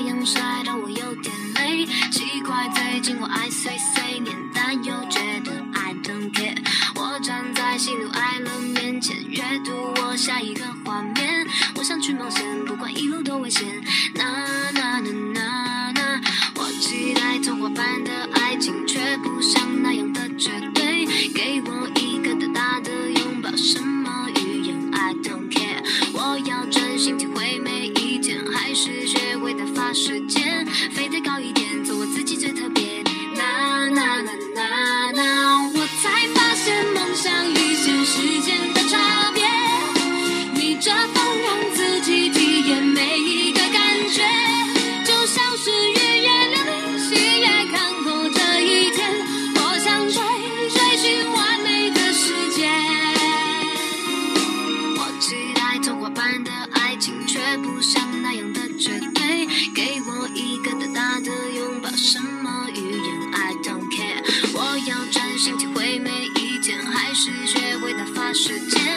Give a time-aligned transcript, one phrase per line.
[0.00, 6.56] 太阳晒得我有点累，奇怪最近我爱碎碎念，但又觉得 I don't care。
[6.94, 10.57] 我站在喜怒哀乐面前，阅读我下一。
[29.94, 33.02] 时间飞得高一点，做我自己最特别。
[33.34, 34.37] 那那那。
[68.38, 68.87] 时间。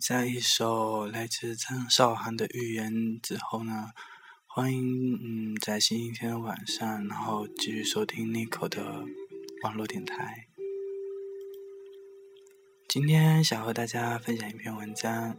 [0.00, 3.90] 在一首来自张韶涵的预言之后呢，
[4.46, 4.82] 欢迎
[5.22, 9.04] 嗯在星期天晚上，然后继续收听 Nico 的
[9.62, 10.46] 网络电台。
[12.88, 15.36] 今天想和大家分享一篇文章，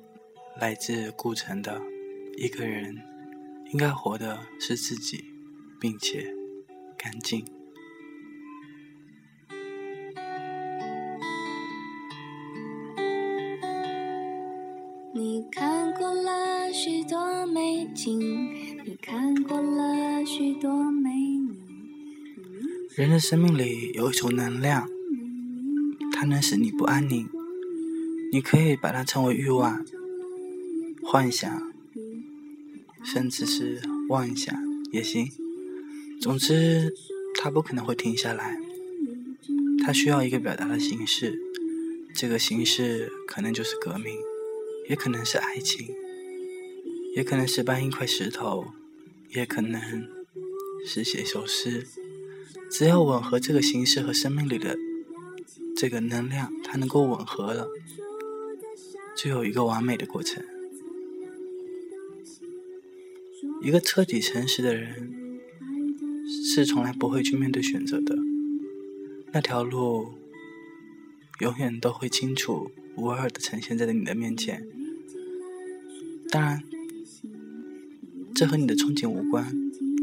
[0.60, 1.80] 来自顾城的
[2.38, 2.96] 《一个人
[3.74, 5.26] 应该活的是自己，
[5.80, 6.36] 并且
[6.96, 7.44] 干净》。
[15.24, 16.28] 你你看看过过了了
[16.74, 17.16] 许许多多
[17.46, 17.52] 美
[17.86, 18.22] 美景，女。
[22.96, 24.90] 人的生命里有一种能量，
[26.12, 27.30] 它能使你不安宁。
[28.32, 29.86] 你可以把它称为欲望、
[31.04, 31.72] 幻想，
[33.04, 33.80] 甚至是
[34.10, 34.56] 妄想
[34.92, 35.30] 也行。
[36.20, 36.92] 总之，
[37.40, 38.58] 它不可能会停下来。
[39.86, 41.40] 它需要一个表达的形式，
[42.16, 44.16] 这个形式可能就是革命。
[44.92, 45.88] 也可能是爱情，
[47.16, 48.66] 也可能是搬一块石头，
[49.30, 49.82] 也可能
[50.86, 51.88] 是写一首诗，
[52.70, 54.78] 只要吻合这个形式和生命里的
[55.78, 57.70] 这个能量，它能够吻合了，
[59.16, 60.44] 就有一个完美的过程。
[63.62, 65.40] 一个彻底诚实的人，
[66.54, 68.18] 是从来不会去面对选择的，
[69.32, 70.16] 那条路
[71.40, 74.68] 永远都会清楚无二的呈现在你的面前。
[76.32, 76.64] 当然，
[78.34, 79.54] 这和你的憧憬无关。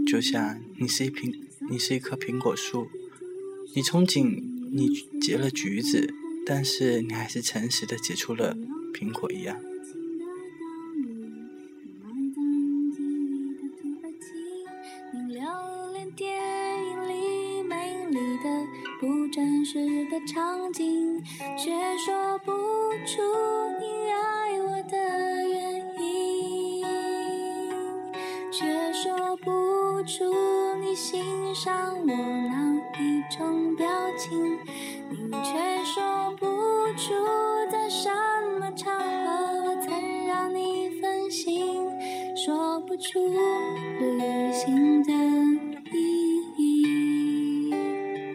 [0.07, 1.35] 就像你是一苹，
[1.71, 2.87] 你是一棵苹果树，
[3.75, 4.89] 你憧憬你
[5.23, 6.13] 结了橘子，
[6.45, 8.55] 但是你还是诚实的结出了
[8.93, 9.59] 苹果一样。
[15.15, 15.41] 你。
[18.41, 18.67] 的
[19.01, 19.75] 不不真实
[20.33, 21.23] 场景，
[21.59, 21.67] 却
[22.05, 22.39] 说
[23.07, 23.98] 出
[30.09, 30.25] 出
[30.77, 34.41] 你欣赏我哪一种表情
[35.11, 36.47] 你却说不
[36.97, 37.13] 出
[37.71, 38.09] 在什
[38.59, 41.85] 么场合我曾让你分心
[42.35, 45.13] 说不出旅行的
[45.93, 48.35] 意义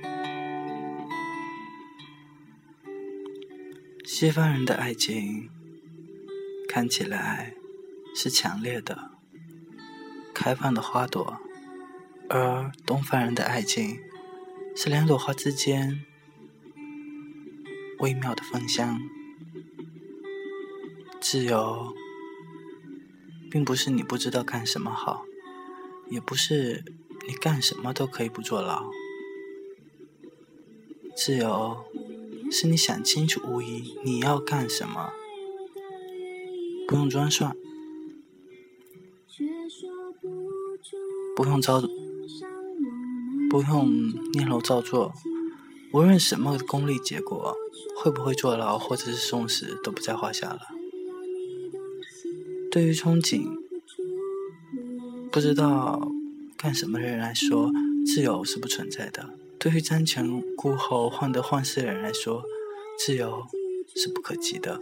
[4.06, 5.50] 西方人的爱情
[6.70, 7.52] 看起来
[8.16, 9.10] 是强烈的
[10.36, 11.36] 开放的花朵
[12.36, 14.00] 而东方人的爱情，
[14.76, 16.00] 是两朵花之间
[18.00, 19.00] 微妙的芳香。
[21.22, 21.94] 自由，
[23.52, 25.26] 并不是你不知道干什么好，
[26.10, 26.84] 也不是
[27.28, 28.90] 你干什么都可以不坐牢。
[31.16, 31.86] 自由，
[32.50, 35.12] 是你想清楚无疑你要干什么，
[36.88, 37.56] 不用装蒜，
[41.36, 41.80] 不用招。
[43.54, 43.88] 不用
[44.32, 45.14] 念楼造作，
[45.94, 47.56] 无论什么功利结果，
[47.96, 50.60] 会不会坐牢或者是送死都不在话下了。
[52.72, 53.44] 对于憧憬，
[55.32, 56.10] 不知道
[56.58, 57.72] 干什么的人来说，
[58.08, 59.22] 自由是不存在的；
[59.60, 62.44] 对于瞻前顾后、患得患失的人来说，
[63.06, 63.44] 自由
[63.96, 64.82] 是不可及的。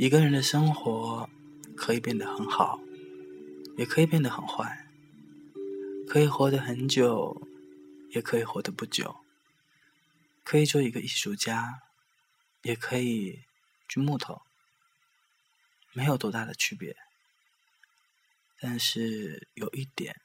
[0.00, 1.28] 一个人的生活
[1.76, 2.80] 可以变得很好，
[3.76, 4.66] 也可以变得很坏；
[6.10, 7.46] 可以活得很久，
[8.08, 9.20] 也可以活得不久；
[10.42, 11.82] 可以做一个艺术家，
[12.62, 13.40] 也可以
[13.88, 14.40] 锯木头，
[15.92, 16.96] 没有多大的区别。
[18.58, 20.16] 但是有一点，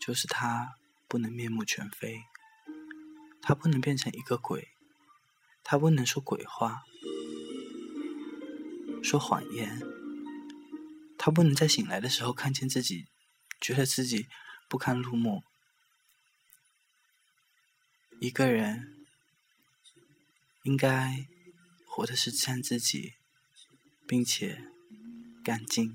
[0.00, 0.74] 就是他
[1.06, 2.24] 不能面目全非，
[3.40, 4.66] 他不能变成一个鬼，
[5.62, 6.82] 他不能说鬼话。
[9.02, 9.80] 说谎言，
[11.16, 13.06] 他不能在醒来的时候看见自己，
[13.60, 14.26] 觉得自己
[14.68, 15.42] 不堪入目。
[18.20, 19.06] 一个人
[20.64, 21.26] 应该
[21.86, 23.14] 活的是善自己，
[24.06, 24.64] 并且
[25.44, 25.94] 干净。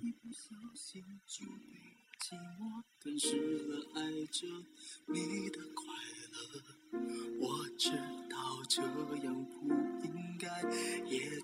[7.40, 8.82] 我知知道这
[9.26, 9.68] 样不
[10.06, 10.62] 应该，
[11.06, 11.42] 也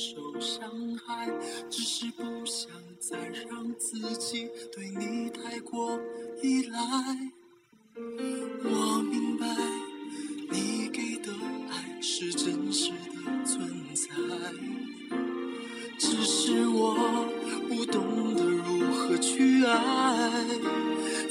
[0.00, 0.62] 受伤
[1.04, 1.28] 害，
[1.68, 3.18] 只是不想再
[3.50, 5.98] 让自己对你太过
[6.40, 6.78] 依赖。
[7.96, 9.44] 我明白
[10.52, 11.32] 你给的
[11.72, 13.58] 爱是真实的存
[13.92, 14.08] 在，
[15.98, 16.94] 只是我
[17.68, 20.30] 不懂得如何去爱，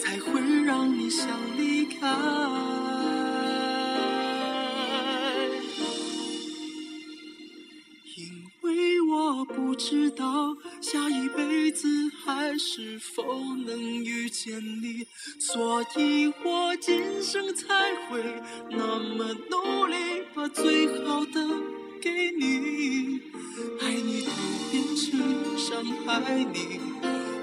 [0.01, 1.25] 才会让你想
[1.57, 2.46] 离开。
[9.77, 11.87] 知道下一辈子
[12.25, 13.23] 还是否
[13.67, 15.05] 能遇见你，
[15.39, 17.73] 所以我今生才
[18.09, 18.19] 会
[18.71, 19.95] 那么努力，
[20.33, 21.47] 把最好的
[22.01, 23.19] 给你。
[23.79, 24.31] 爱你都
[24.71, 26.79] 变成伤害你，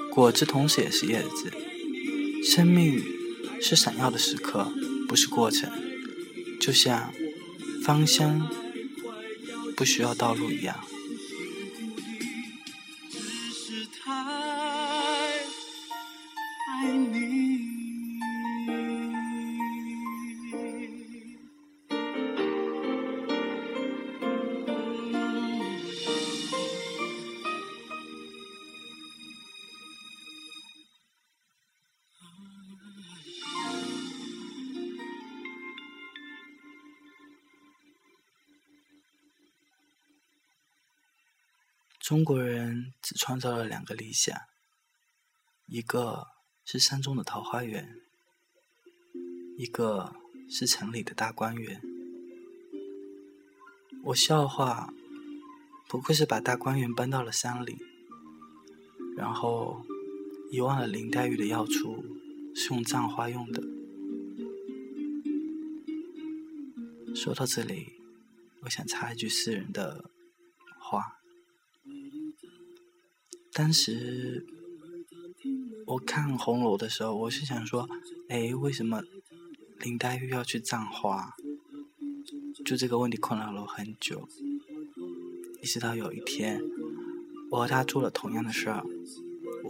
[0.09, 1.51] 果子同时也是叶子。
[2.43, 3.03] 生命
[3.59, 4.71] 是闪耀的时刻，
[5.09, 5.69] 不是过程。
[6.61, 7.13] 就像
[7.83, 8.49] 芳香，
[9.75, 10.79] 不需要道路一样。
[42.07, 44.33] 中国人只创造了两个理想，
[45.65, 46.25] 一个
[46.63, 47.97] 是山中的桃花源，
[49.57, 50.15] 一个
[50.49, 51.81] 是城里的大观园。
[54.05, 54.89] 我笑话，
[55.89, 57.77] 不过是把大观园搬到了山里，
[59.17, 59.83] 然后
[60.49, 62.05] 遗忘了林黛玉的药处
[62.55, 63.61] 是用葬花用的。
[67.13, 67.99] 说到这里，
[68.61, 70.09] 我想插一句诗人的
[70.79, 71.16] 话。
[73.57, 74.45] 当时
[75.87, 77.89] 我看红楼的时候，我是想说，
[78.29, 79.01] 哎，为什么
[79.79, 81.33] 林黛玉要去葬花？
[82.63, 84.27] 就这个问题困扰了我很久，
[85.63, 86.61] 一直到有一天，
[87.49, 88.85] 我和她做了同样的事儿，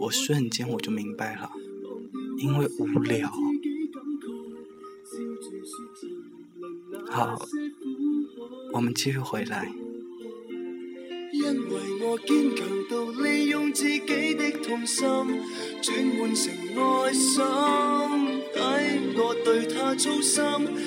[0.00, 1.50] 我瞬间我就明白了，
[2.40, 3.32] 因为无聊。
[7.08, 7.40] 好，
[8.74, 9.72] 我们继续回来。
[14.88, 15.06] 心
[15.82, 17.44] 转换成爱心。
[18.56, 20.42] 唉，我对他操心，